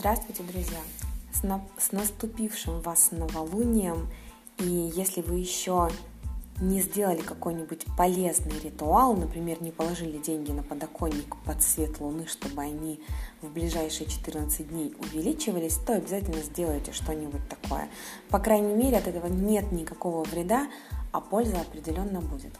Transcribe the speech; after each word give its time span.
Здравствуйте, 0.00 0.42
друзья! 0.44 0.78
С, 1.30 1.42
на... 1.42 1.60
с 1.76 1.92
наступившим 1.92 2.80
вас 2.80 3.10
новолунием! 3.10 4.08
И 4.56 4.64
если 4.64 5.20
вы 5.20 5.40
еще 5.40 5.90
не 6.58 6.80
сделали 6.80 7.20
какой-нибудь 7.20 7.84
полезный 7.98 8.58
ритуал, 8.60 9.14
например, 9.14 9.62
не 9.62 9.70
положили 9.70 10.16
деньги 10.16 10.52
на 10.52 10.62
подоконник 10.62 11.36
под 11.44 11.62
свет 11.62 12.00
луны, 12.00 12.26
чтобы 12.26 12.62
они 12.62 12.98
в 13.42 13.52
ближайшие 13.52 14.08
14 14.08 14.70
дней 14.70 14.94
увеличивались, 14.98 15.76
то 15.76 15.92
обязательно 15.92 16.40
сделайте 16.40 16.92
что-нибудь 16.92 17.46
такое. 17.50 17.90
По 18.30 18.38
крайней 18.38 18.72
мере, 18.72 18.96
от 18.96 19.06
этого 19.06 19.26
нет 19.26 19.70
никакого 19.70 20.24
вреда, 20.24 20.70
а 21.12 21.20
польза 21.20 21.60
определенно 21.60 22.20
будет. 22.20 22.52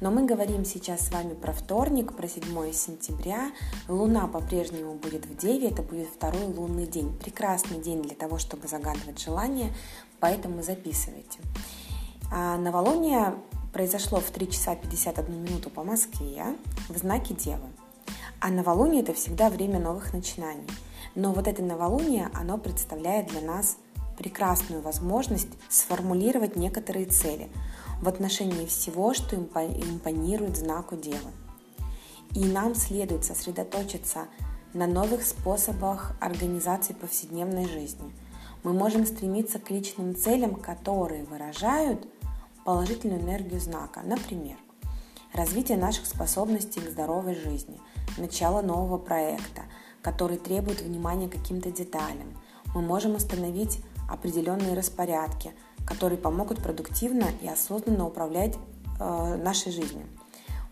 Но 0.00 0.10
мы 0.10 0.24
говорим 0.24 0.64
сейчас 0.64 1.06
с 1.06 1.10
вами 1.10 1.34
про 1.34 1.52
вторник, 1.52 2.14
про 2.14 2.28
7 2.28 2.72
сентября. 2.72 3.50
Луна 3.88 4.26
по-прежнему 4.26 4.94
будет 4.94 5.26
в 5.26 5.36
Деве, 5.36 5.70
это 5.70 5.82
будет 5.82 6.08
второй 6.08 6.44
лунный 6.44 6.86
день. 6.86 7.16
Прекрасный 7.18 7.80
день 7.80 8.02
для 8.02 8.14
того, 8.14 8.38
чтобы 8.38 8.68
загадывать 8.68 9.20
желания, 9.20 9.72
поэтому 10.20 10.62
записывайте. 10.62 11.38
А 12.30 12.56
новолуние 12.56 13.34
произошло 13.72 14.20
в 14.20 14.30
3 14.30 14.50
часа 14.50 14.74
51 14.74 15.42
минуту 15.42 15.70
по 15.70 15.82
Москве 15.82 16.44
в 16.88 16.96
знаке 16.96 17.34
Девы. 17.34 17.66
А 18.40 18.48
новолуние– 18.48 19.02
это 19.02 19.14
всегда 19.14 19.48
время 19.48 19.80
новых 19.80 20.12
начинаний. 20.12 20.68
Но 21.14 21.32
вот 21.32 21.48
это 21.48 21.62
новолуние, 21.62 22.30
оно 22.34 22.58
представляет 22.58 23.28
для 23.28 23.40
нас 23.40 23.78
прекрасную 24.18 24.82
возможность 24.82 25.48
сформулировать 25.68 26.56
некоторые 26.56 27.06
цели 27.06 27.48
в 28.00 28.08
отношении 28.08 28.66
всего, 28.66 29.14
что 29.14 29.36
импонирует 29.36 30.56
знаку 30.56 30.96
Девы. 30.96 31.30
И 32.34 32.44
нам 32.44 32.74
следует 32.74 33.24
сосредоточиться 33.24 34.26
на 34.74 34.86
новых 34.86 35.24
способах 35.24 36.12
организации 36.20 36.92
повседневной 36.92 37.66
жизни. 37.66 38.12
Мы 38.62 38.72
можем 38.72 39.06
стремиться 39.06 39.58
к 39.58 39.70
личным 39.70 40.14
целям, 40.14 40.56
которые 40.56 41.24
выражают 41.24 42.06
положительную 42.64 43.22
энергию 43.22 43.60
знака. 43.60 44.02
Например, 44.04 44.56
развитие 45.32 45.78
наших 45.78 46.06
способностей 46.06 46.80
к 46.80 46.90
здоровой 46.90 47.34
жизни, 47.36 47.80
начало 48.18 48.60
нового 48.60 48.98
проекта, 48.98 49.62
который 50.02 50.36
требует 50.36 50.80
внимания 50.80 51.28
к 51.28 51.32
каким-то 51.32 51.70
деталям. 51.70 52.36
Мы 52.74 52.82
можем 52.82 53.14
установить 53.14 53.80
определенные 54.10 54.74
распорядки, 54.74 55.52
которые 55.86 56.18
помогут 56.18 56.62
продуктивно 56.62 57.26
и 57.40 57.48
осознанно 57.48 58.06
управлять 58.06 58.56
э, 58.98 59.36
нашей 59.36 59.72
жизнью. 59.72 60.06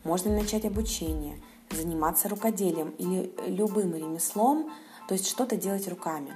Можно 0.02 0.34
начать 0.34 0.66
обучение, 0.66 1.40
заниматься 1.70 2.28
рукоделием 2.28 2.90
или 2.98 3.32
любым 3.46 3.94
ремеслом, 3.94 4.70
то 5.08 5.14
есть 5.14 5.26
что-то 5.26 5.56
делать 5.56 5.88
руками. 5.88 6.34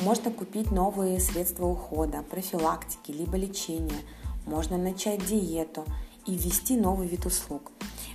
Можно 0.00 0.30
купить 0.30 0.70
новые 0.70 1.20
средства 1.20 1.66
ухода, 1.66 2.22
профилактики, 2.22 3.10
либо 3.10 3.36
лечения. 3.36 4.00
Можно 4.46 4.78
начать 4.78 5.26
диету 5.26 5.84
и 6.26 6.34
ввести 6.36 6.76
новый 6.76 7.06
вид 7.06 7.26
услуг. 7.26 7.72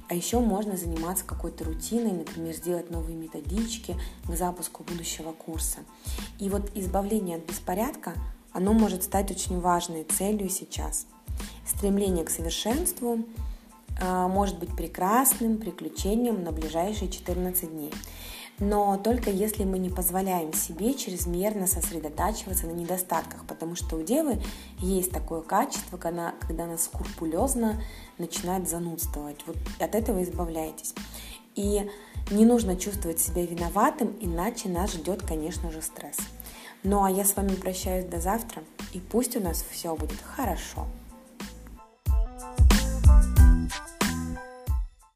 А 0.07 0.13
еще 0.13 0.39
можно 0.39 0.77
заниматься 0.77 1.25
какой-то 1.25 1.63
рутиной, 1.63 2.11
например, 2.11 2.53
сделать 2.53 2.91
новые 2.91 3.15
методички 3.15 3.95
к 4.27 4.35
запуску 4.35 4.83
будущего 4.83 5.31
курса. 5.31 5.79
И 6.39 6.49
вот 6.49 6.71
избавление 6.75 7.37
от 7.37 7.45
беспорядка, 7.45 8.13
оно 8.55 8.73
может 8.73 9.03
стать 9.03 9.29
очень 9.29 9.59
важной 9.59 10.03
целью 10.03 10.49
сейчас. 10.49 11.05
Стремление 11.67 12.25
к 12.25 12.29
совершенству 12.31 13.19
э, 13.99 14.27
может 14.27 14.57
быть 14.57 14.75
прекрасным 14.75 15.57
приключением 15.57 16.43
на 16.43 16.51
ближайшие 16.51 17.11
14 17.11 17.69
дней 17.69 17.91
но 18.59 18.97
только 18.97 19.29
если 19.29 19.63
мы 19.65 19.79
не 19.79 19.89
позволяем 19.89 20.53
себе 20.53 20.93
чрезмерно 20.93 21.67
сосредотачиваться 21.67 22.67
на 22.67 22.71
недостатках, 22.71 23.45
потому 23.45 23.75
что 23.75 23.97
у 23.97 24.03
девы 24.03 24.41
есть 24.79 25.11
такое 25.11 25.41
качество, 25.41 25.97
когда, 25.97 26.33
когда 26.39 26.63
она 26.63 26.77
скрупулезно 26.77 27.81
начинает 28.17 28.69
занудствовать. 28.69 29.41
Вот 29.45 29.57
от 29.79 29.93
этого 29.93 30.23
избавляйтесь. 30.23 30.93
И 31.55 31.89
не 32.31 32.45
нужно 32.45 32.75
чувствовать 32.75 33.19
себя 33.19 33.45
виноватым, 33.45 34.15
иначе 34.19 34.69
нас 34.69 34.93
ждет, 34.93 35.21
конечно 35.27 35.71
же, 35.71 35.81
стресс. 35.81 36.17
Ну 36.83 37.03
а 37.03 37.09
я 37.09 37.23
с 37.23 37.35
вами 37.35 37.55
прощаюсь 37.55 38.05
до 38.05 38.19
завтра, 38.19 38.63
и 38.93 38.99
пусть 38.99 39.35
у 39.35 39.39
нас 39.39 39.63
все 39.69 39.95
будет 39.95 40.19
хорошо. 40.35 40.87